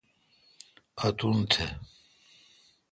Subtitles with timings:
[1.05, 1.57] اتون تھ۔